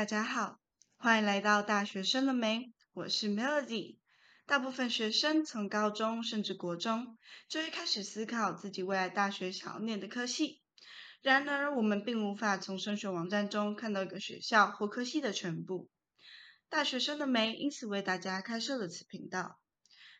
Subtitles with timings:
[0.00, 0.58] 大家好，
[0.96, 2.72] 欢迎来到大学生了没？
[2.94, 3.98] 我是 Melody。
[4.46, 7.18] 大部分学生从高中甚至国中
[7.50, 10.62] 就会开始思考自己未来大学想要念的科系。
[11.20, 15.90] 然而，我们并无法从升学网站中看到一个学校或科系的全部。
[16.70, 19.60] 大学生的没因此为大家开设了此频道。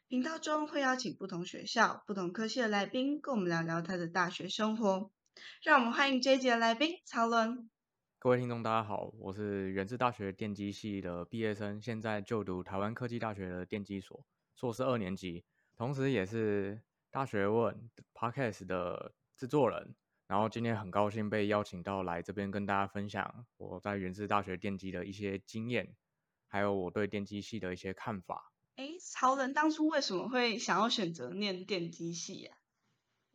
[0.08, 5.10] 频道中会邀请不同学校、不同科系的来宾，跟我们聊聊他的大学生活。
[5.62, 7.70] 让我们欢迎这一节的来宾曹伦。
[8.22, 15.42] 各位听众，大家好，我是源自大学电机系的毕业生，现在就读台湾科技大学的电机所，硕士二年级，
[15.74, 19.94] 同时也是大学问 Podcast 的制作人。
[20.26, 25.96] 然后今天很高兴被邀请到来这边跟大家分享我在源自大学电机的一些经验，
[26.46, 28.52] 还有我对电机系的一些看法。
[28.76, 32.52] 哎，曹仁当初为什么会想要选择念电机系呀？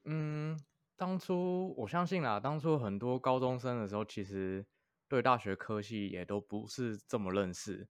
[0.03, 0.63] 嗯，
[0.95, 4.63] 当初我相信啦，当初很多高中生的时候，其实。
[5.07, 7.87] 对大学科系也都不是这么认识，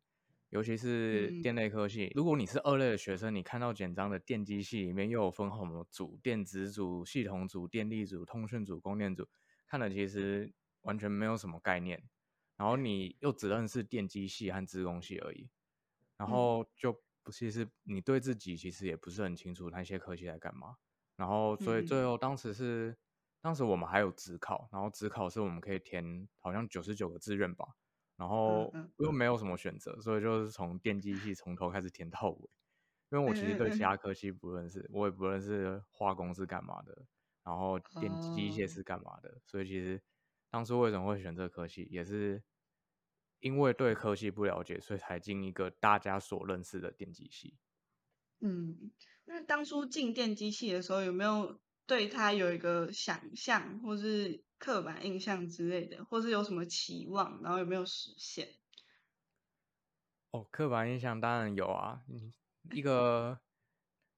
[0.50, 2.12] 尤其是电类科系。
[2.14, 9.28] 如果你是二类的学生，你看到简章的电机系里面又有分什么组，电子组、系统组、电力组、通讯组、供电组，
[9.66, 12.04] 看了其实完全没有什么概念。
[12.58, 15.50] 然后你又只认识电机系和资工系而已，
[16.18, 20.76] 然后就不其实你对自己其实也不是很清楚那些科系在干嘛。
[21.16, 22.98] 然后所以最后当时是。
[23.46, 27.64] 当时我们还有职考，然后职考是我们可以填好像九十九个志愿吧，
[28.16, 32.50] 然后又没有什么选择，所以就是从电机系从头开始填到尾。
[33.12, 37.06] 因为我其实对其他科系不认识，我也不认识化工是干嘛的，
[37.44, 40.02] 然后电机械是干嘛的，所以其实
[40.50, 42.42] 当初为什么会选这科系，也是
[43.42, 47.60] 因为对科系不了解，所以才进一个大家所认识的电机系。
[48.40, 48.92] 嗯，
[49.26, 51.60] 那当初进电机系的时候有没有？
[51.88, 58.48] 对他有一个想象，或是刻板印象之类的，或是有什么期望，然后有没有实现？
[60.34, 62.04] 哦，刻板印象当然有啊。
[62.08, 62.34] 你
[62.72, 63.40] 一个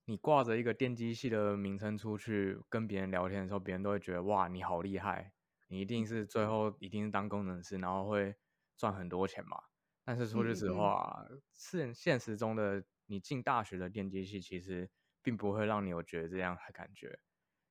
[0.06, 5.34] 你挂着一个电机系的名称出去跟别人聊天的时候，别人都会觉得哇，你好厉害，
[5.68, 8.36] 你一定是最后一定是当工程师，然后会
[8.78, 9.58] 赚很多钱嘛。
[10.04, 14.90] 但是说句实话，现现实中的你进大学的电机系，其实
[15.22, 17.20] 并不会让你有觉得这样的感觉。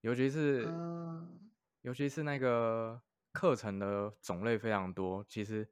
[0.07, 0.65] 尤其是，
[1.81, 3.03] 尤其是那个
[3.33, 5.69] 课程的种类非常多，其实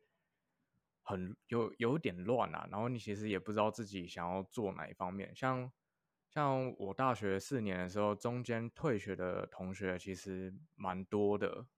[1.05, 2.67] 很有有点乱啊。
[2.69, 5.33] 然后你其实也不知道自己想要做哪一方面。
[5.37, 5.71] 像
[6.28, 11.69] 像我大学四年的时候，中间退学的同学其实蛮多的，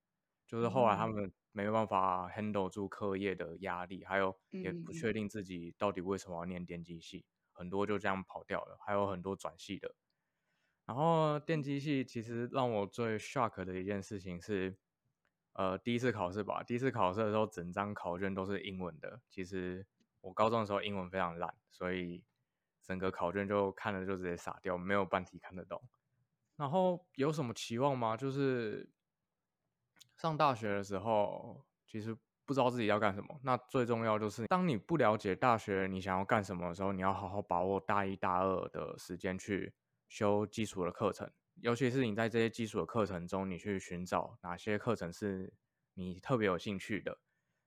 [0.47, 8.79] 就是后来他们没有办法 handle 住课业的压力，还有也不确定自己到底为什么要念电机系，很多就这样跑掉了。
[8.87, 9.95] 还有很多转系的。
[10.87, 14.77] 然后电机系其实让我最 shock 的一件事情是，
[15.55, 16.63] 呃，第一次考试吧。
[16.63, 19.21] 第一次考试的时候，整张考卷都是英文的。
[19.29, 19.85] 其实
[20.21, 22.23] 我高中的时候英文非常烂，所以
[22.85, 25.83] 整个考卷就看了就直接傻掉，没有半题看得懂。
[26.55, 28.17] 然后有什么期望吗？
[28.17, 28.89] 就是
[30.17, 33.41] 上大学的时候，其实不知道自己要干什么。
[33.43, 39.75] 那最重要就是，当你不了解大学你想要干什么的时候，你要好好把握大一大二的时间去。
[40.09, 45.53] 修基础的课程，尤其是你在这些基础的课程中，你去寻找哪些课程是
[45.95, 47.19] 你特别有兴趣的。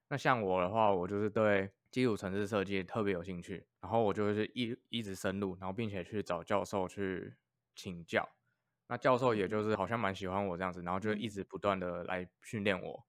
[0.07, 7.35] 那像我的话，我就是对基础城市设计特别有兴趣，然后我就是一一直深入，然后并且去找教授去
[7.75, 8.27] 请教。
[8.88, 13.06] 那教授也就是好像蛮喜欢我这样子，然后就一直不断的来训练我。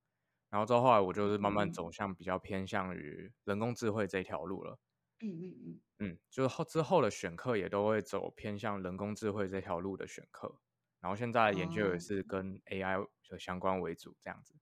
[0.51, 4.79] 然后之后后来我就是慢慢走向比较偏向于人工智慧这条路了。
[5.21, 5.81] 嗯嗯嗯。
[5.99, 10.61] 嗯，就是后之后的选课也都会走偏向人工智慧这条路的选课，
[11.01, 14.55] 然后现在研究也是跟 AI 的相关为主这样子。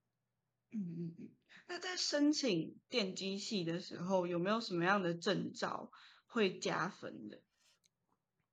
[0.70, 1.30] 嗯嗯嗯，
[1.68, 5.90] 那在申请电机系的时候，有没有什么样的证照
[6.26, 7.42] 会加分的？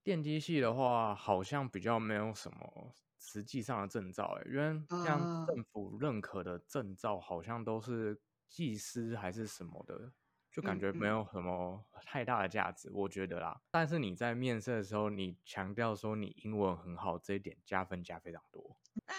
[0.03, 10.13] 电机系的话，好像比较没有什么实际上的证照，哎，因为像政府认可的证照，好像都是技师还是什么的。
[10.55, 13.61] 就感觉没有什么太大的价值，我觉得啦。
[13.71, 18.77] 但是你在面试的时候，你强调说你英文很好，这一点加分加非常多。
[19.05, 19.13] 那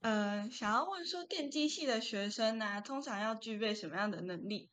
[0.00, 4.72] 呃，想要问说电机系的学生呢，通常要具备什么样的能力？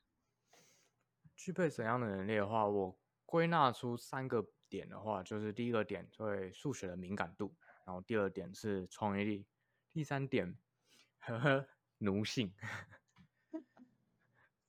[1.35, 7.53] 具备怎样的能力的话，我归纳出三个点的话，就是第一个点对数学的敏感度，
[7.85, 9.45] 然后第二点是创意力，
[9.91, 10.57] 第三点
[11.21, 11.67] 呵呵
[11.99, 12.51] 奴性。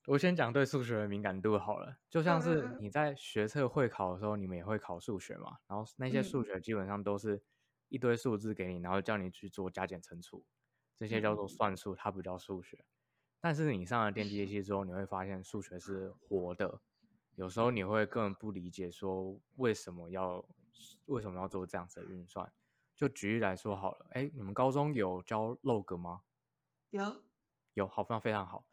[0.09, 7.43] 我先讲对数学的敏感度好了，就像是你在学测会考的时候，你们也会考数学嘛，然后那些数学基本上都是
[7.91, 10.47] 一堆数字给你，然后叫你去做加减乘除，
[10.99, 12.87] 这些叫做算术，它不叫数学。
[13.39, 16.81] 但是你上了电机系之后，你会发现数学是活的，
[17.35, 20.43] 有时候你会根本不理解说为什么要
[21.05, 22.51] 为什么要做这样子的运算。
[22.97, 26.23] 就举例来说好了，哎，你们高中有教 log 吗？
[26.89, 27.23] 有，
[27.75, 28.68] 有，好，非常非常好。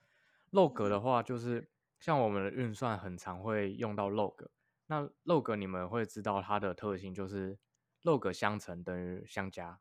[0.55, 1.69] Log 的话，就是
[1.99, 4.47] 像我们的运算很常会用到 log。
[4.87, 7.59] 那 log 你们会知道它的特性就是
[8.03, 9.79] log 相乘等于相加。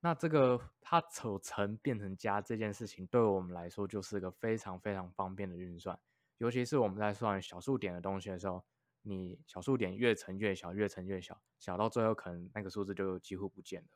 [0.00, 5.98] 那这个它从乘变成加这件事情，对我们来说就是个非常非常方便的运算。
[6.38, 8.62] 尤其是我们在算小数点的东西的时候，
[9.02, 13.88] 你小数点越乘越小，越乘越小，小到最后可能那个数字就几乎不见了。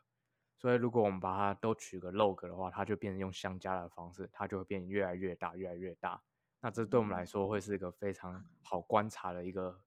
[0.61, 6.23] 所以如果我们把它都取个 log 的话，它就变成用相加的方式，它就会变越来越大，越来越大。
[6.61, 9.81] 那这对我们来说会是一个非常好观察的一个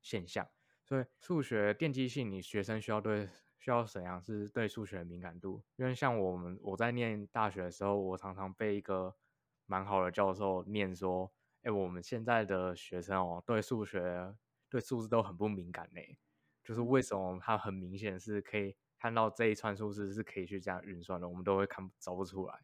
[0.00, 0.48] 现象。
[0.84, 3.28] 所以数学电机系，你学生需要对。
[3.62, 5.62] 需要怎样是对数学的敏感度？
[5.76, 9.14] 因为像我们我在念大学的时候，我常常被一个
[9.66, 11.32] 蛮好的教授念说
[11.62, 14.34] ：“哎，我们现在的学生哦，对数学、
[14.68, 16.00] 对数字都很不敏感呢。
[16.64, 22.60] 就是为什么他很明显是可以看到这一串数字是可以去这样运算的，我们都会看找不出来。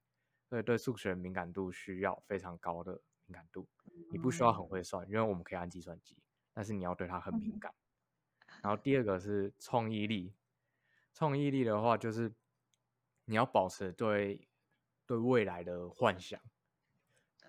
[0.48, 3.66] 所以对数学敏感度需要非常高的敏感度。
[4.12, 6.16] 你不需要很会算，因为我们可以按计算机，
[6.54, 7.74] 但是你要对它很敏感。
[8.62, 10.32] 然后第二个是创意力。
[11.12, 12.32] 创意力的话，就是
[13.24, 14.48] 你要保持对
[15.06, 16.40] 对未来的幻想，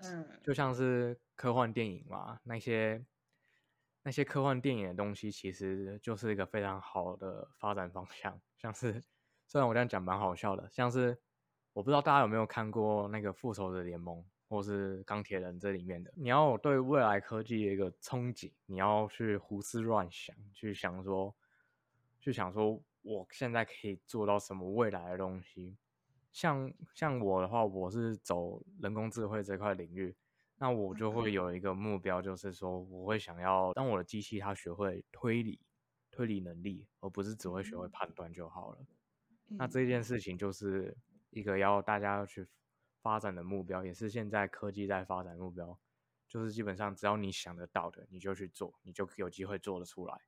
[0.01, 3.05] 嗯，就像是科幻电影嘛，那些
[4.03, 8.39] 那些科幻电影的东西，其实就是一个非常好的发展方向。
[8.57, 9.03] 像是
[9.45, 11.17] 虽然我这样讲蛮好笑的，像是
[11.73, 21.35] 我不知道大家有没有看过那个复仇者联盟或是钢铁人这里面的，你要对未来科技的一个憧憬，你要去胡思乱想，去想说，
[22.19, 22.81] 去想说。
[23.01, 25.77] 我现在可以做到什么未来的东西？
[26.33, 30.13] 像像我的话，我是走人工智慧这块领域，
[30.59, 35.59] 那我就会有一个目标，就是说我会想要当我的机器它学会推理、
[36.11, 38.77] 推理能力，而不是只会学会判断就好了。
[39.47, 40.95] 那这件事情就是
[41.29, 42.45] 一个要大家要去
[43.01, 45.79] 发展的目标，也是现在科技在发展目标，
[46.27, 50.21] 就是基本上只要你想得到的，你就去做，你就有机会做得出来。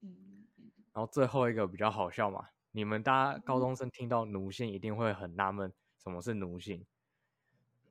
[0.00, 0.46] 嗯。
[0.94, 6.86] 然后最后一个比较好笑嘛，你们大家高中生听到奴性一定会很纳闷，什么是奴性？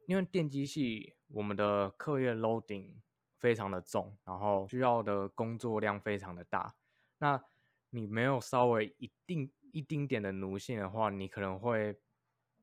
[0.08, 2.96] 因为电机系我们的课业 loading
[3.38, 6.76] 非常的重，然后需要的工作量非常的大。
[7.20, 7.44] 那
[7.92, 12.00] 你没有稍微一定一丁点的奴性的话，你可能会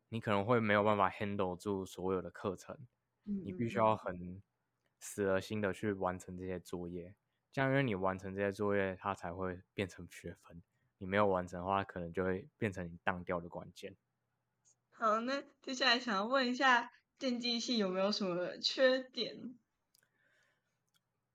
[0.09, 2.77] 你可能会没有办法 handle 住所有的课程，
[3.25, 4.43] 你必须要很
[4.99, 7.15] 死了心的去完成这些作业。
[7.53, 10.63] 这样，因为你完成这些作业，它才会变成学分。
[10.99, 13.97] 你没有完成的话，可能就会变成你当掉的关键。
[14.91, 19.59] 好，那接下来想要问一下，电机系有没有什么缺点？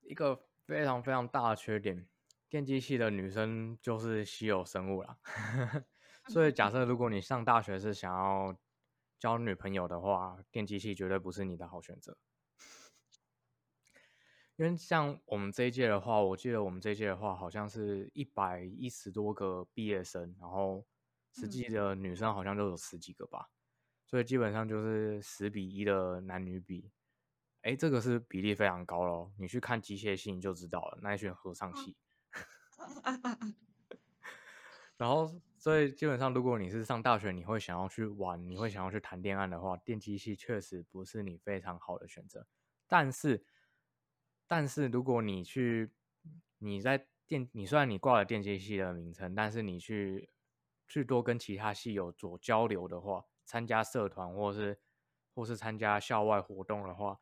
[0.00, 2.08] 一个非常非常大的缺点，
[2.48, 5.18] 电机系的女生就是稀有生物啦。
[6.28, 8.56] 所以，假设如果你上大学是想要
[9.18, 12.16] 交女朋友的话，电机系绝对不是你的好选择。
[14.56, 20.86] 因为像我们这一届的话，我记得我们这一届的话，好像是一百一十多个毕业生，然后
[21.32, 23.50] 实际的女生好像都有十几个吧，
[24.14, 26.88] 所以基本上就是十比一的男女比，
[27.62, 31.96] 哎，这个是比例非常高咯，你去看机械系就知道了，那一群合唱系。
[34.96, 35.28] 然后，
[35.58, 42.46] 所以基本上，如果你是上大学，你会想要去玩，你会想要去谈恋爱的话，电机系确实不是你非常好的选择，
[42.86, 43.44] 但是。
[44.46, 45.90] 但是如果你去，
[46.58, 50.30] 你在电，你虽然你挂了电机系的名称，但是你去
[50.86, 54.78] 去多跟其他系有做交流的话，参加社团或是
[55.34, 57.20] 或是参加校外活动的话，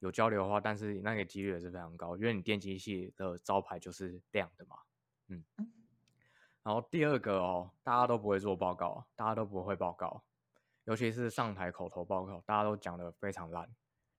[0.00, 4.76] 有交流的话，但是那个几率也是非常高，因为你电机系的招牌就是亮的嘛，
[5.28, 5.44] 嗯。
[6.64, 10.22] 然后第二个哦，大家都不会做报告，大家都不会报告，
[10.84, 13.74] 尤其是上台口头报告，大家都讲的非常烂，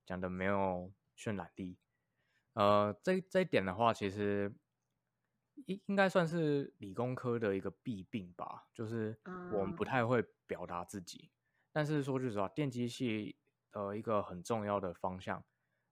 [0.05, 1.77] 讲的没有渲染力。
[2.51, 4.53] 呃，这这一点的话，其实
[5.65, 9.17] 应应该算是理工科的一个弊病吧，就是
[9.53, 11.31] 我们不太会表达自己。
[11.73, 13.35] 但是说句实话，电机系
[13.71, 15.43] 的一个很重要的方向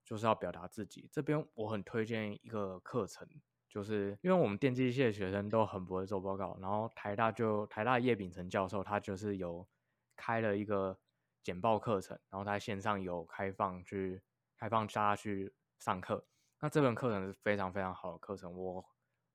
[0.04, 1.08] 就是要表达自己。
[1.12, 3.28] 这边我很推荐一个课程，
[3.68, 9.66] 就是因为我们电机系的学生都很不会做报告，然后台大就台大叶秉成教授他就是有
[10.14, 10.98] 开了一个
[11.42, 14.22] 简报课程，然后他线上有开放去
[14.56, 16.24] 开放大家去上课。
[16.60, 18.84] 那这门课程是非常非常好的课程，我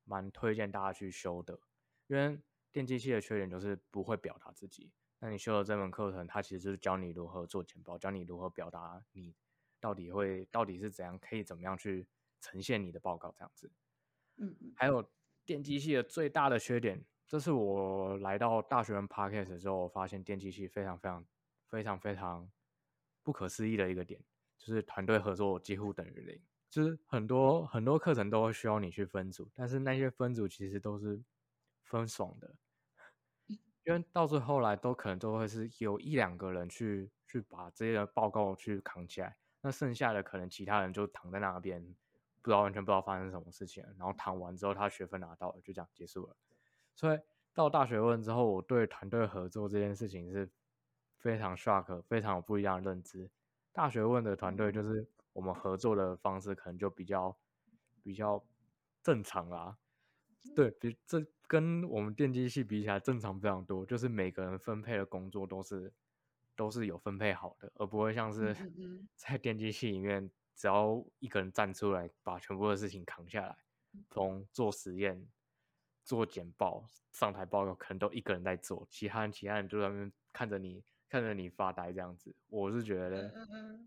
[0.06, 1.60] 蛮推荐大家去修的。
[2.08, 2.39] 因为
[2.72, 9.33] 电机系的缺点就是不会表达自己，那你修的这门课程，它其实就是教你如何做简报，教你如何表达你
[9.79, 12.07] 到底会到底是怎样，可以怎么样去
[12.39, 13.71] 呈现你的报告这样子。
[14.38, 15.09] 嗯嗯，还有
[15.45, 21.25] 电机系的最大的缺点，这是我来到大学生 podcast 之后，我发现电机系非常非常
[21.67, 22.51] 非常非常
[23.24, 24.24] 不可思议的一个点，
[24.57, 26.39] 就是团队合作几乎等于零。
[26.69, 31.24] 就是很多很多课程都会需要你去分组，但是那些分组其实都是
[31.81, 32.53] 分爽的，
[33.88, 41.82] 因为到最后来都可能都会是有一两个人去去把这些报告去扛起来，那剩下的可能其他人就躺在那边，
[42.41, 46.36] 不知道完全不知道发生什么事情，然后躺完之后他学分拿到了，就这样结束了。
[46.96, 47.20] 所以
[47.53, 50.51] 到大学问之后，我对团队合作这件事情是
[51.17, 53.32] 非常 shock，非常有不一样的认知。
[53.72, 57.39] 大学问的团队就是我们合作的方式可能就比较
[58.03, 58.46] 比较
[59.01, 59.77] 正常啦，
[60.56, 65.94] 对比这跟我们电机系比起来正常非常多，就是每个人分配的工作都是
[66.56, 68.56] 都是有分配好的，而不会像是
[69.15, 73.56] 在电机系里面，只要一个人站出来把全部的事情扛下来，
[74.10, 75.27] 从做实验、
[76.03, 82.36] 做简报、上台报告，可能都一个人在做，其他人其他人就在那边看着你看着你发呆这样子。
[82.48, 83.34] 我是觉嗯得。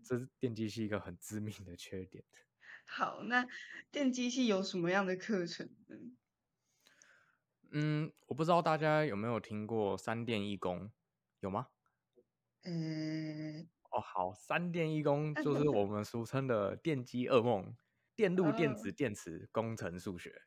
[0.03, 2.23] 这是电机系一个很致命的缺点。
[2.87, 3.47] 好，那
[3.91, 5.95] 电机系有什么样的课程呢？
[7.71, 10.91] 嗯，我不知道大家有没有听过三电一工，
[11.39, 11.67] 有吗？
[12.63, 17.75] 嗯，哦，好，三电一工就是我们俗称的电机噩梦，
[18.15, 20.41] 电路、电子、哦电池、工程、数学。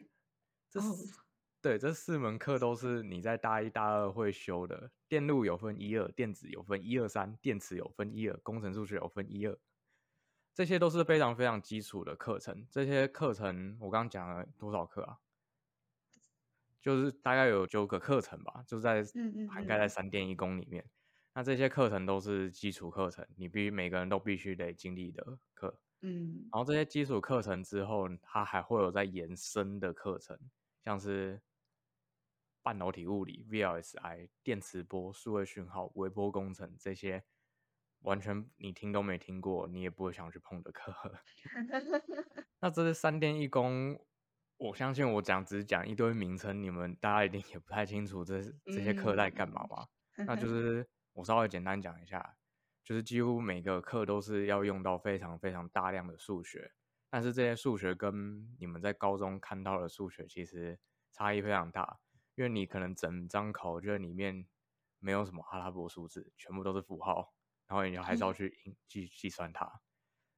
[0.70, 1.18] 这哦四
[1.62, 4.92] 对这四门课都是你在大一、大二会修的。
[5.08, 9.58] 电路有分一二，电子有分一二三，电池有分一二，工程数学有分一二。
[10.52, 12.68] 这些都是非常非常基础的课程。
[12.70, 15.18] 这些课程我刚刚讲了多少课啊？
[16.84, 19.02] 就是大概有九个课程吧，就在
[19.50, 20.84] 涵盖在嗯三电一工里面。
[21.32, 25.80] 那这些课程都是基础课程，你必须每个人都必须得经历的课。
[26.02, 30.38] 嗯然后这些基础课程之后，它还会有在延伸的课程，
[30.84, 31.40] 像是
[32.62, 37.24] 半导体物理、VLSI、电磁波、数位讯号、微波工程这些，
[38.00, 40.94] 完全你听都没听过，你也不会想去碰的课。
[42.60, 43.98] 那这是三电一工，
[44.56, 49.86] 我相信我讲只是讲一堆名称，你们大家一定也不太清楚这这些课在干嘛吧？
[50.26, 52.36] 那就 是我稍微简单讲一下，
[52.84, 56.72] 就是几乎每个课都是要用到非常非常大量的数学，
[57.10, 60.78] 但是这些数学跟你们在高中看到的数学其实
[61.12, 61.98] 差异非常大，
[62.36, 64.46] 因为你可能整张考卷里面
[65.00, 67.34] 没有什么阿拉伯数字，全部都是符号，
[67.66, 69.80] 然后你还是要去计计算它。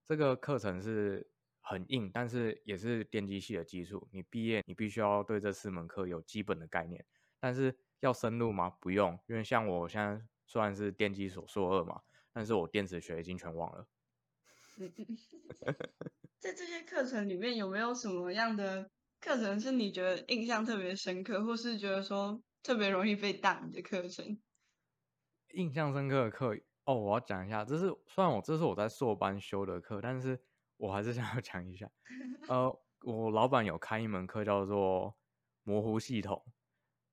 [0.04, 1.30] 这个课程是
[1.68, 4.08] 很硬，但是也是电机系的基础。
[4.12, 7.04] 你毕业，你必须要对这四门课有基本的概念。
[7.40, 8.70] 但是要深入吗？
[8.80, 12.00] 不用，因为像我现在虽然是电机所硕二嘛，
[12.32, 13.88] 但是我电子学已经全忘了。
[16.38, 18.88] 在这些课程里面有没有什么样的
[19.20, 24.40] 课程是你觉得印象特别深刻，或是觉得说特别容易被挡的课程？
[25.54, 30.40] 印象深刻的课哦，我要讲一下，这是虽然我这是我在硕班修的课，但是
[30.76, 31.90] 我还是想要讲一下。
[32.46, 32.70] 呃，
[33.02, 35.16] 我老板有开一门课叫做
[35.62, 36.44] 模糊系统，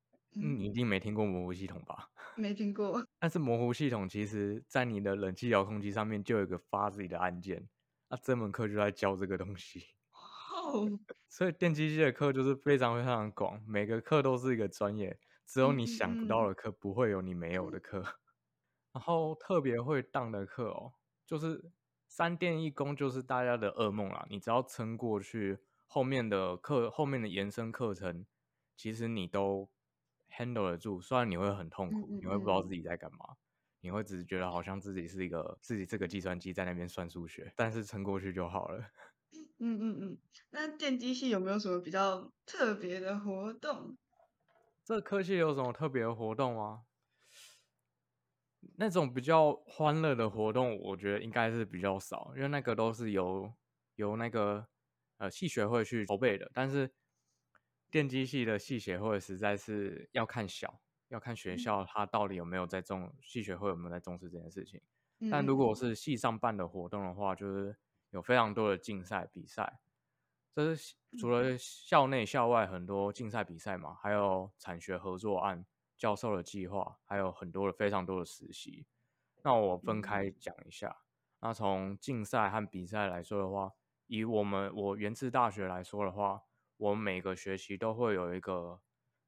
[0.36, 2.12] 嗯，你一定没听过模糊系统吧？
[2.36, 3.06] 没听过。
[3.20, 7.70] 但是模糊系统其实在你的冷气遥控器上面就有一个发自己的按键，
[8.10, 9.96] 那这门课就在教这个东西。
[10.14, 18.04] 哦， 所以电机系的课就是非常非常广，每个课都是一个专业，只有你嗯想不嗯到的课，不会有你没有的课。
[18.94, 20.94] 然后特别会当的课哦，
[21.26, 21.72] 就是
[22.16, 24.24] 三电一工，就是大家的噩梦啦。
[24.30, 28.28] 你只要撑过去，后面的课后面的延伸课程，
[28.78, 29.68] 其实你都
[30.30, 31.02] handle 得住。
[31.02, 33.38] 虽然你会很痛苦，嗯嗯你会不知道嗯自己在干嘛，
[33.82, 38.86] 你会只是觉得好像自己是一个自己这个计算机在那边算数学，但是撑过去就好了。
[39.58, 40.18] 嗯嗯嗯。
[40.52, 43.98] 那电机系有没有什么比较特别的活动？
[44.84, 46.84] 这科系有什么特别的活动吗？
[48.78, 53.54] 那种比较欢乐的活动，我觉得应该是比较少，因为那个都是由
[53.96, 54.68] 由那个
[55.18, 56.50] 呃系学会去筹备的。
[56.54, 56.92] 但是
[57.92, 64.82] 电机系的系学会实在是要看小，要看学校它到底有没有在重系学会有没有在重视这件事情。
[65.30, 67.78] 但如果嗯是系上办的活动的话，就是
[68.10, 69.80] 有非常多的竞赛比赛，
[70.54, 75.66] 这是除了校内校外很多竞赛比赛嘛，还有产学合作案、
[75.98, 78.88] 教授的计划，还有很多的非常多的实习。
[79.44, 81.04] 那我分开讲一下。
[81.40, 83.74] 那从竞赛和比赛来说的话，
[84.08, 86.44] 以我们我原自大学来说的话，
[86.78, 88.82] 我每个学期都会有一个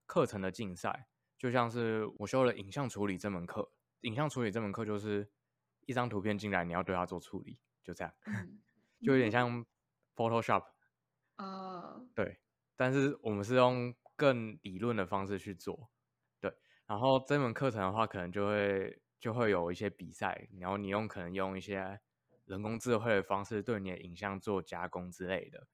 [0.05, 1.07] 课程的竞赛，
[1.38, 3.74] 就像是我修了影像处理这门课。
[4.01, 5.29] 影像处理这门课就是
[5.81, 8.62] 一张图片进来，你要对它做处理，就这样，嗯
[9.03, 9.65] 就有点像
[10.15, 10.63] Photoshop。
[11.38, 12.39] 嗯，对，
[12.77, 15.95] 但是我们是用更理论的方式去做，对。
[16.88, 22.00] 然后这门课程的话，可能就会就会有一些比赛，然后你用可能用一些
[22.46, 25.68] 人工智慧的方式对你的影像做加工之类的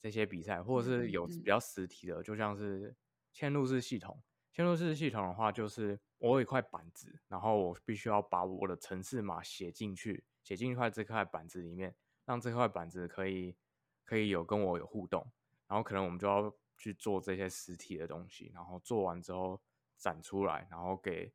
[0.00, 2.94] 这些比赛，或者是有比较实体的，就像是
[3.34, 4.22] 嵌入式系统。
[4.54, 11.94] 嵌入式系统的话，就是我有一块板子，然后我必须要把我的程式码写进去，写进一块这块板子里面，
[12.24, 13.56] 让这块板子可以
[14.04, 15.30] 可以有跟我有互动。
[15.68, 19.60] 然后可能我们就要去做这些实体的东西，然后做完之后
[19.98, 21.34] 展出来，然后给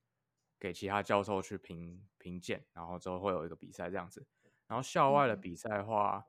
[0.57, 4.25] 给其他教授去评评鉴，然后之后会有一个比赛这样子。
[4.67, 6.25] 然后校外的嗯比赛的话，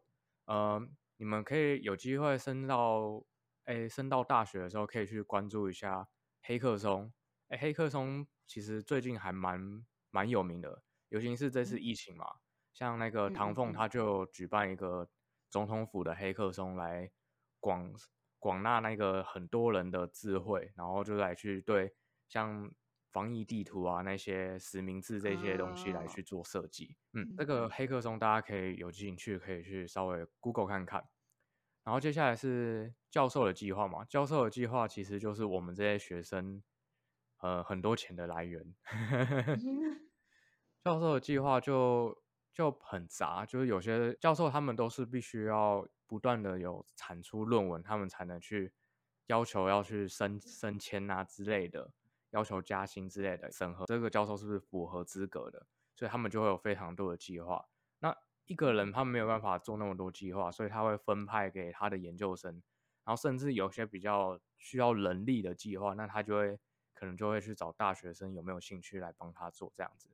[0.47, 0.87] 呃，
[1.17, 3.25] 你们可以有机会升到，
[3.65, 6.09] 哎，升到大学的时候可以去关注一下
[6.43, 7.13] 黑客松。
[7.49, 12.27] 哎，黑客松其实最近还蛮蛮有名的，尤其是这次疫情嘛，
[12.73, 15.09] 像那个唐凤他就举办一个
[15.49, 17.11] 总统府的黑客松来
[17.61, 17.95] 广
[18.39, 21.95] 广纳那个很多人的智慧，然后就来去对
[22.35, 22.69] 像
[23.13, 26.97] 防疫地图啊那些实名制这些东西来哦去做设计。
[27.13, 31.09] 嗯，嗯这个黑客松大家可以有兴趣可以去稍微 Google 看看。
[31.85, 36.61] 然后接下来是教授的计划嘛，教授的计划其实就是我们这些学生
[37.39, 38.75] 呃很多钱的来源。
[38.91, 40.11] 嗯
[40.83, 42.21] 教授的计划就
[42.53, 48.73] 就很杂，就是有些教授他们都是必须要不断的有产出论文，他们才能去
[49.29, 51.93] 要求要去升升迁啊之类的，
[52.35, 57.65] 要求加薪之类的审核，这个教授是不是符合资格的，所以他们就会有非常多的计划。
[58.01, 62.61] 那一个人他没有办法做那么多计划，所以他会分派给他的研究生，
[63.05, 66.59] 然后甚至有些比较需要人力的计划，那他就会
[66.93, 70.11] 可能就会去找大学生有没有兴趣来帮他做这样子。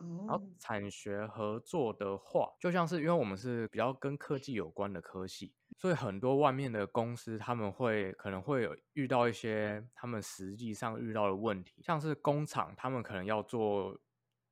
[0.00, 13.98] 然后哦，产学合作的话，就像是因为我们是比较跟科技有关的科系，所以很多外面的公司他们会可能会有遇到一些他们实际上遇到的问题，像是工厂他们可能要做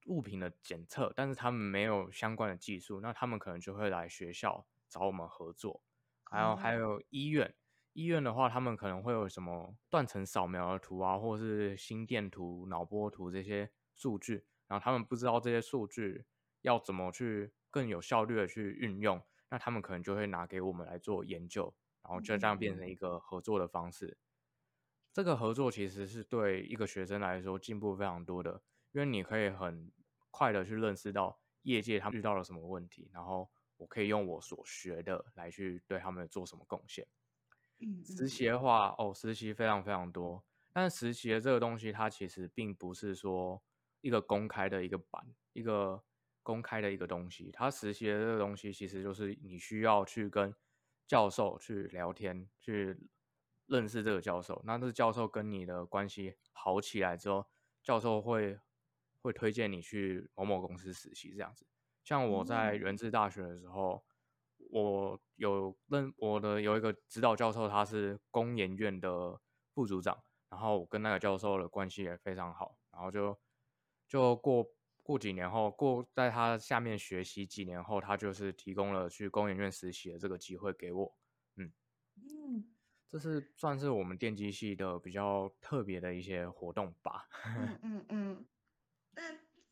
[0.06, 5.82] 物品的检测，但是他们没有相关的技术，那他们可能就会来学校找我们合作。
[6.24, 6.78] 还有还哦。
[6.78, 7.54] 有医院，
[7.94, 16.24] 医院的话，他们可能会有什么断层扫描的图啊，或者是心电图、脑波图这些数据，然后他们不知道这些数据
[16.60, 24.18] 要怎么去更有效率的去运用，那他们可能就会拿给我们来做研究，然后就这样变成一个合作的方式。
[25.12, 29.90] 这个合作其实是对一个学生来说进步非常多的，因为你可以很
[30.30, 37.08] 快的去认识到业界他们遇到了什么问题，然后我可以用我所学的来去对他们做什么贡献。
[37.80, 43.62] 嗯实习的话，哦，实习非常非常多，但是实习的这个东西，它其实并不是说
[44.00, 46.02] 一个公开的一个版，一个
[46.42, 47.50] 公开的一个东西。
[47.52, 50.54] 它实习的这个东西，其实就是你需要去跟
[51.06, 52.96] 教授去聊天，去
[53.66, 54.62] 认识这个教授。
[54.64, 57.46] 那这教授跟你的关系好起来之后，
[57.82, 58.58] 教授会
[59.22, 61.66] 会推荐你去某某公司实习这样子。
[62.04, 64.02] 像我在哦原治大学的时候，
[64.70, 69.38] 我有认我的有一个指导教授，他是工研院的
[69.74, 73.38] 副组长，然后我跟那个教授的关系也非常好，然后就
[74.08, 74.66] 就过
[75.02, 81.16] 过几年后，过在他下面学习几年后，他就是提供了去工研院实习的这个机会给我，
[81.56, 81.72] 嗯
[82.16, 82.64] 嗯
[83.08, 87.28] 这是算是我们电机系的比较特别的一些活动吧。
[87.56, 88.46] 嗯嗯嗯。
[89.12, 89.22] 那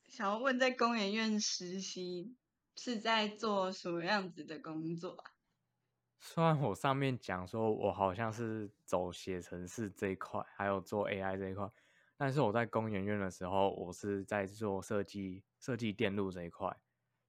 [0.09, 2.35] 想要问，在工研院实习
[2.77, 5.33] 是在做什么样子的工作啊？
[6.19, 11.71] 虽然我上面讲说我好像是走写程式这一块，还有做 AI 这一块，
[12.17, 16.77] 但是我在工研院的时候，我是在做设计设计电路这一块，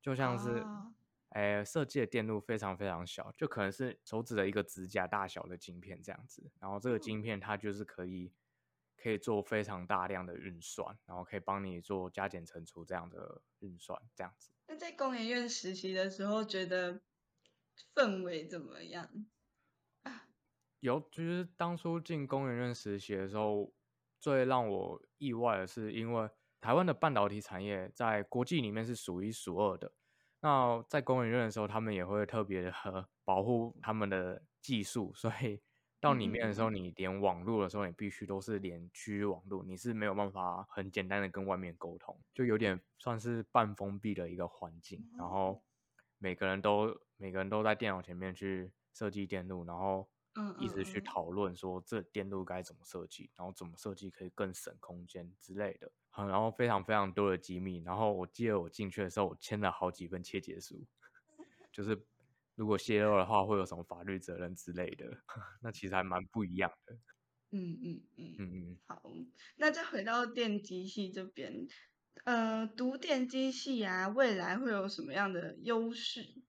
[0.01, 0.93] 就像是，哦
[1.29, 8.31] 哎、设计的电路非常非常小，就可能是手指的一个指甲大小的晶片这样子，然后这个晶片它就是可以
[8.95, 14.49] 可以做非常大量的运算，然后可以帮你做加减乘除这样的运算这样子。
[14.67, 17.01] 那在工研院实习的时候，觉得
[17.93, 19.27] 氛围怎么样？
[20.79, 23.73] 有，就是当初进工研院实习的时候，
[24.19, 29.91] 最让我意外的是，因为台湾的半导体产业在国际里面是数一数二的。
[30.41, 32.73] 那在工研院的时候，他们也会特别的
[33.23, 35.59] 保护他们的技术，所以
[35.99, 45.09] 到里面的时候，你连网络的时候，你必须都是连区域网络，你是没有办法很简单的跟外面沟通，就有点算是半封闭的一个环境。
[45.17, 45.63] 然后
[46.19, 55.91] 每个人都每个人都在电脑前面去设计电路，然后嗯一直去讨论说这电路该怎么设计，然后怎么设计可以更省空间之类的。
[56.09, 57.81] 好，然后非常非常多的机密。
[57.83, 60.85] 然后我记得我进去的时候，我签了好几份切结书，
[61.73, 62.05] 就是
[62.55, 65.05] 如果泄露的话，会有什么法律责任之类的。
[65.61, 66.93] 那其实还蛮不一样的。
[67.51, 69.01] 嗯嗯嗯，嗯嗯，好，
[69.55, 71.65] 那再回到电机系这边，
[72.25, 76.43] 呃，读电机系啊，未来会有什么样的优势？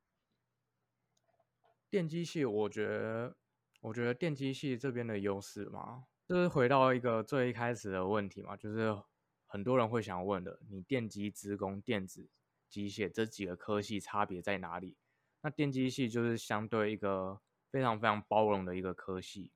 [1.88, 3.36] 电机系，我觉得，
[3.80, 9.02] 我觉得电机系这边的优势嘛，就是回到一个最一开始的问题嘛，就是
[9.46, 12.28] 很多人会想问的，你电机、资工、电子、
[12.68, 14.96] 机械这几个科系差别在哪里？
[15.42, 19.52] 那电机系就是相对一个非常非常包容的一个科系。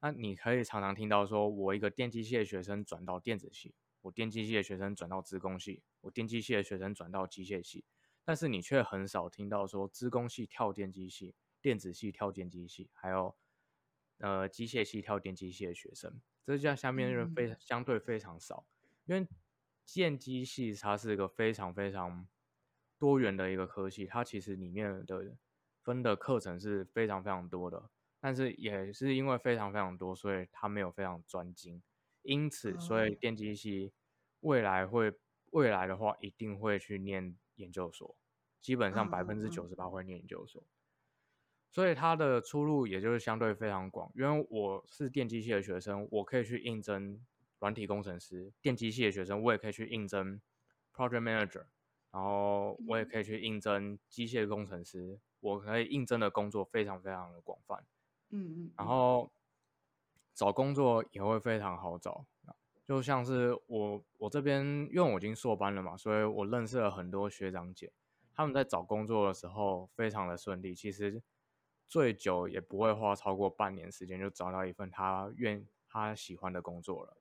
[0.00, 7.86] 那你可以常常听到说，我一个电机系的学生转到电子系，我电机系的学生转到资工系，我电机系的学生转到机械系，
[8.22, 11.34] 但是你却很少听到说资工系跳电机系。
[11.62, 13.34] 电子系跳电机系，还有
[14.24, 18.66] 呃机械系跳电机系的学生，这叫下面人非相对非常少，
[19.04, 19.28] 因为
[19.84, 22.26] 电机系它是一个非常非常
[22.98, 25.36] 多元的一个科系，它其实里面的
[25.82, 31.82] 分的课程是非常非常多的，但是也是因为非常非常多，所以它没有非常专精，
[32.22, 33.92] 因此所以电机系
[34.40, 35.12] 未来会
[35.50, 38.16] 未来的话一定会去念研究所，
[38.62, 39.86] 基本上百分之九十八。
[39.86, 40.62] 会念研究所。
[41.74, 47.20] 所以它的出路也就是相对非常广，因为我是电机系的学生，我可以去应征
[47.58, 50.40] 软体工程师；电机系的学生，我也可以去应征
[50.94, 51.64] project manager，
[52.12, 55.18] 然后我也可以去应征机械工程师。
[55.40, 57.84] 我可以应征的工作非常非常的广泛，
[58.30, 59.32] 嗯嗯，然后
[60.32, 62.24] 找工作也会非常好找。
[62.86, 67.92] 就像是我我这边，因为我已经硕班了嘛，所以我认识了很多学长姐，
[68.32, 70.72] 他们在找工作的时候非常的顺利。
[70.72, 71.20] 其实。
[71.86, 77.16] 最久也不会花超过半年时间就找到一份他愿他喜欢的工作了，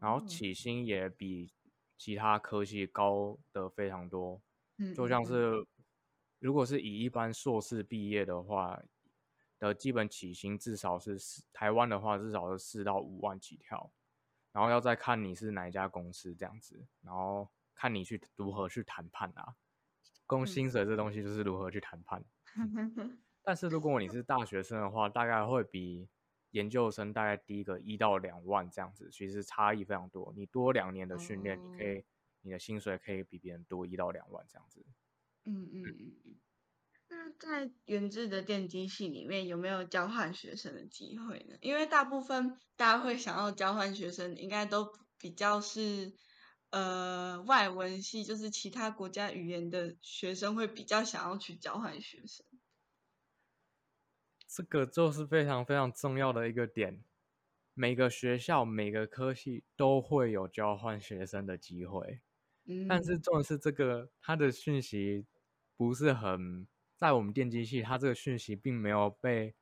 [0.00, 1.52] 然后起薪也比
[1.96, 4.40] 其他科系高的非常多，
[4.94, 5.66] 就像是。
[6.42, 8.82] 如果是以一般硕士毕业的话
[9.58, 13.92] 的基本起薪至少是四台湾的话至少是四到五万起跳，
[14.50, 19.54] 然后要再看你是哪一家公司这样子，然后看你去如何去谈判啊，
[20.24, 22.24] 工薪水这东西就是如何去谈判。
[23.50, 26.08] 但是如果你是大学生的话，大概会比
[26.52, 30.32] 研究生大概低个一到两万这样子，其实差异非常多。
[30.36, 32.04] 你多两年的训练，你可以
[32.42, 34.86] 你的薪水可以比别人多一到两万这样子。
[35.46, 36.36] 嗯嗯嗯嗯。
[37.08, 41.56] 那在原制的电机系里面有没有交换学生的机会呢？
[41.60, 46.12] 因为大部分大家会想要交换学生，应该都比较是
[46.70, 52.46] 呃外文系，就是其他国家语言的学生会比较想要去交换学生。
[54.52, 57.04] 这个就是非常非常重要的一个点，
[57.72, 62.20] 每个学校每个科系都会有交换学生的机会，
[62.64, 65.24] 嗯，但是重点是这个它的讯息
[65.76, 69.54] 不是很在我们电机系，它这个讯息并没有被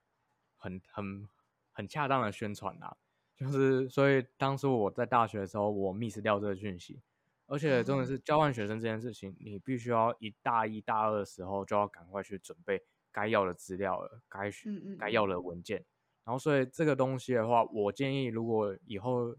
[0.57, 1.29] 很很
[1.71, 2.97] 很恰当的宣传啊，
[3.37, 7.03] 就是所以当初我在大学的时候，我 miss 掉这个讯息，
[7.45, 12.83] 而且重点是交换学生这件事情，你必须要一大一大二的时候就要赶快去准备。
[13.19, 14.49] 该要的资料了，该
[14.97, 15.85] 该要的文件，
[16.25, 19.35] 然后所以这个东西的话，我建议如果以后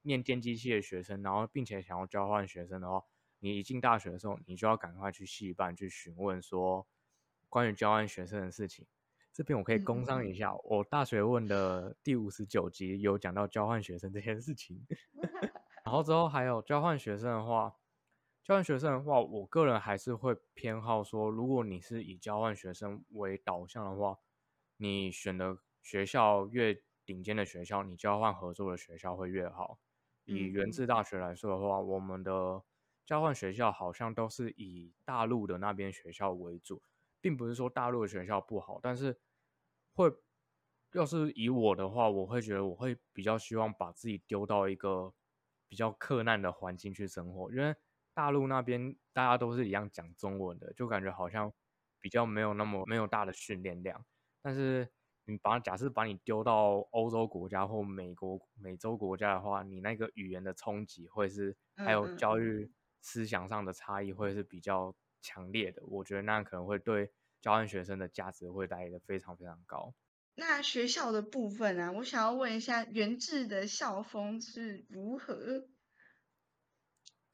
[0.00, 3.02] 念电机系的学生，然后并且想要交换学生的话，
[3.40, 6.86] 你一进大学的时候，你就要赶快去系办去询问说
[7.50, 8.86] 关于交换学生的事情。
[9.30, 14.80] 这边我可以工商一下，我大学问的第五十九集有讲到交换学生这件事情，
[15.84, 17.74] 然后之后还有交换学生的话。
[18.48, 24.16] 交换学生的话，我个人还是会偏好说，如果你是以交换学生为导向的话，
[24.78, 29.78] 你选的学校越顶尖的学校，你交换合作的学校会越好。
[30.24, 32.62] 以原治大学来说的话，我们的
[33.04, 36.82] 交换学校好像都是以大陆的那边学校为主，
[37.20, 39.20] 并不是说大陆的学校不好，但是
[39.92, 40.10] 会，
[40.94, 45.12] 要是以我的话，我会觉得我会比较希望把自己丢到一个
[45.68, 47.76] 比较困难的环境去生活，因为。
[48.18, 51.52] 大陆那边大家都是一样讲中文的，就感觉好像
[52.00, 54.04] 比较没有那么没有大的训练量。
[54.42, 54.88] 但是
[55.26, 65.80] 你把假设把你丢到欧洲国家或美国、美洲国家的话，你那个语言的冲击会是还有教育思想上的差异会是比较强烈的。
[65.86, 69.94] 我觉得那可能会对交换学生的价值会带的非常非常高。
[70.34, 75.68] 那学校的部分啊，我想要问一下，原制的校风是如何？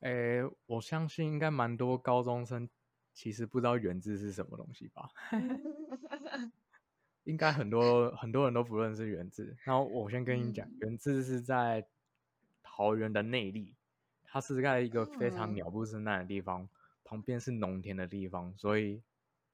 [0.01, 2.69] 诶，我相信应该蛮多高中生
[3.13, 5.09] 其实不知道原字是什么东西吧？
[7.25, 9.57] 应该很多很多人都不认识原治。
[9.65, 11.87] 然后我先跟你讲，嗯原治是在
[12.63, 13.75] 桃园的内力，
[14.25, 16.69] 它是在一个非常嗯鸟不生蛋的地方，
[17.03, 19.03] 旁边是农田的地方，所以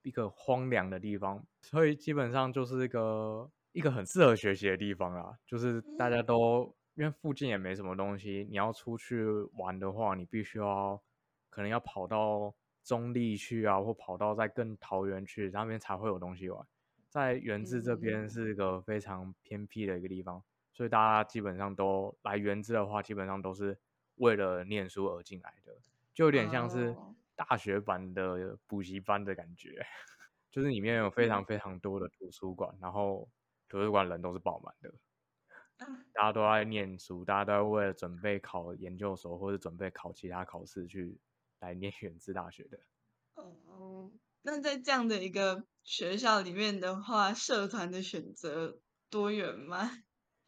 [0.02, 5.38] 一个荒凉的地方，所以基本上就是一个一个很适合学习的地方啦。
[5.46, 9.24] 就是大家都因为附近也没什么东西，你要出去
[9.54, 11.02] 玩的话，你必须要
[11.48, 16.66] 可能要跑到中立去啊，或跑到在更桃园去，那边才会有东西玩。
[17.08, 18.28] 在原子这边嗯。
[18.28, 23.78] 是一个非常偏僻的一个地方，所以大家基本上都来原子的话，基本上都是
[24.16, 25.76] 为了念书而进来的，
[26.14, 27.14] 就有点像是哦。
[27.36, 29.84] 大学版的补习班的感觉，
[30.50, 33.28] 就是里面有非常非常多的图书馆，然后
[33.68, 34.98] 图书馆人都是爆满的，嗯
[36.12, 41.20] 大家都在念书，大家都在为了准备考研究所或者准备考其他考试去
[41.60, 42.78] 来念原治大学的。
[43.34, 44.10] 哦，
[44.42, 49.90] 那在这样的一个学校里面的话，社团的选择多元吗？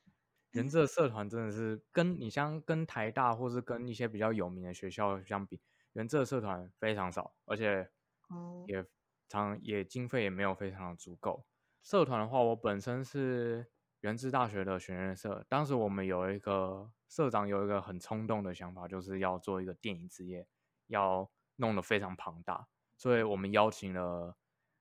[0.52, 5.62] 原治的社团真的是跟你像跟台大或是跟一些比较有名的学校相比，
[5.94, 7.90] 原治的社团非常少，而且
[8.28, 8.84] 哦也
[9.28, 11.46] 常也经费也没有非常的足够。
[11.82, 20.44] 社团的话，我本身是原治大学的学院社，当时我们有一个社长有一个很冲动的想法，就是要做一个电影之夜，
[20.88, 24.36] 要弄得非常庞大，所以我们邀请了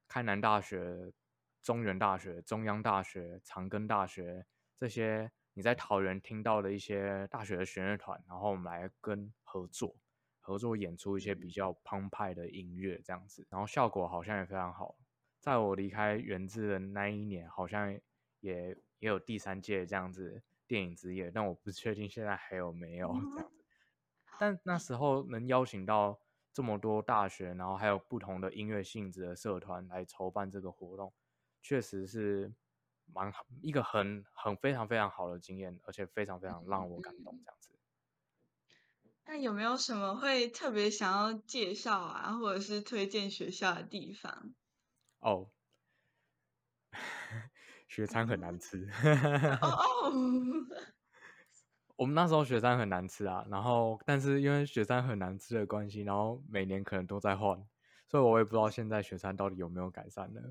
[0.07, 1.13] 开南大学、
[1.62, 4.43] 中原大学、中央大学、长庚大学
[4.75, 9.95] 这些你在桃园听到的一些大学的弦乐团，然后我们来跟合作，
[10.39, 14.95] 合作演出一些比较澎湃的音乐这样子，然后效果好像也非常好。
[15.39, 17.95] 在我离开原治的那一年，好像
[18.39, 23.66] 也也有第三届这样子电影之夜，但我不确定现在还有没有这样子。
[24.40, 26.20] 但那时候能邀请到
[26.54, 31.12] 这么多大学，然后还有不同的音乐性质的社团来筹办这个活动，
[31.64, 32.54] 确实是
[33.12, 37.72] 蛮好一个很很非常非常好的经验，而且非常非常让我感动这样子。
[39.26, 44.54] 那有没有什么会特别想要介绍啊，或者是推荐学校的地方？
[45.20, 45.50] 哦，
[47.91, 48.88] 雪餐很难吃。
[51.97, 57.62] 我们那时候雪山很难吃啊，然后但是因为雪山很难吃的关系，然后每年可能都在换，
[58.08, 60.41] 所以我也不知道现在雪山到底有没有改善了。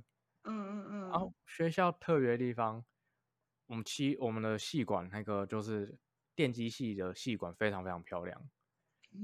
[0.44, 2.84] 嗯嗯嗯然后嗯，学校特别的地方，
[3.68, 5.98] 我们系我们的系馆那个就是
[6.36, 8.50] 电机系的系馆非常非常漂亮，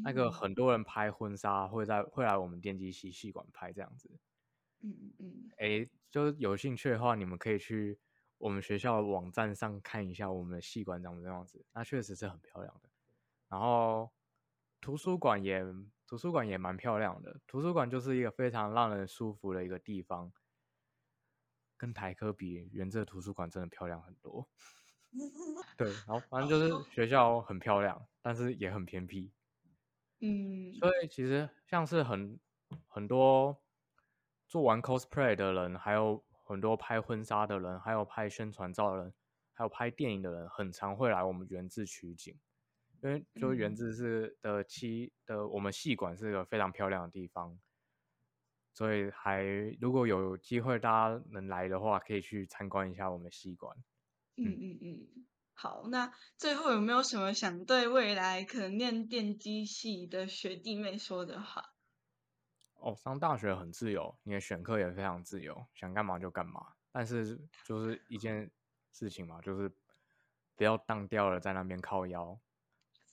[0.02, 4.11] 那个嗯很多人拍婚纱会在会来我们电机系系馆拍这样子。
[4.87, 7.99] 嗯嗯嗯，诶，就是有兴趣的话，你们可以去
[8.38, 12.88] 我们学校的网站上看一下我们的系馆长什么样子，那确实是很漂亮的。
[13.49, 14.12] 然后
[14.81, 15.64] 图书馆也
[16.07, 20.33] 图书馆也蛮漂亮的，图书馆就是一个非常让人舒服的一个地方。
[21.79, 24.49] 跟台科比，原这图书馆真的漂亮很多。
[25.77, 29.31] 对，然后反正就是学校很漂亮，但是也很偏僻。
[30.20, 32.40] 嗯所以其实像是很
[32.88, 33.62] 很多
[34.48, 39.12] 做完 cosplay 的人，还有很多拍婚纱的人，还有拍宣传照的人，
[39.52, 42.38] 还有拍电影的人，很常会来我们原治取景，
[43.02, 47.59] 因为就原嗯治是的七的我们戏馆是个非常漂亮的地方，
[48.72, 49.42] 所以还
[49.80, 53.76] 如果有机会大家能来的话，可以去参观一下我们戏馆。
[54.37, 61.72] 嗯嗯嗯，好，那最后有没有什么想对未来可能念电机系的学弟妹说的话？
[62.79, 66.75] 哦，上大学很自由，你的选课也非常自由，想干嘛就干嘛。
[66.93, 68.51] 但是就是一件
[68.93, 69.71] 事情嘛，就是
[70.55, 72.39] 不要当掉了在那边靠腰。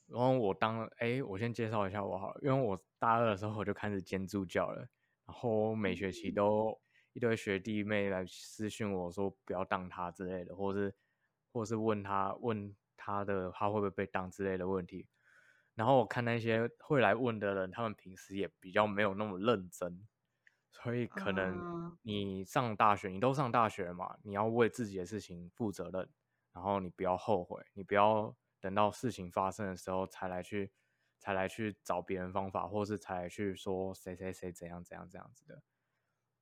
[0.07, 4.87] 然后我当哎，我先介绍一下我好了，因为我大二的时候我就开始兼助教了，
[5.25, 6.79] 然后每学期都
[7.13, 10.93] 一堆学弟妹来私讯我说不要当他之类的，或是
[11.51, 15.07] 或是问他问他的他会不会被当之类的问题。
[15.75, 20.07] 然后我看那些会来问的人，他们平时也比较没有那么认真，
[20.71, 26.09] 所以可能嗯你上大学，你都上大学了嘛，你要为自己的事情负责任，
[26.53, 30.71] 然后你不要后悔，你不要等到事情发生的时候才来去
[31.19, 35.63] 才来去找别人方法，或是才来去说谁谁谁怎样怎样这样子的，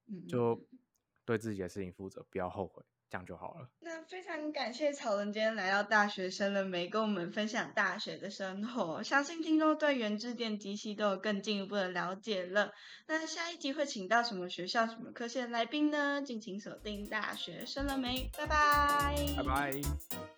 [0.07, 0.79] 嗯，就嗯。
[1.25, 3.67] 对自己的事情负责，不要后悔，这样就好了。
[3.81, 9.03] 那非常感谢草人今天来到大学生了没，跟我们分享大学的生活。
[9.03, 12.71] 相信听众对原制电机系都有更进一步的了解了。
[13.07, 16.21] 那下一集会请到什么学校、什么科系的来宾呢？
[16.21, 20.30] 敬请锁定大学生了没，拜拜，拜拜。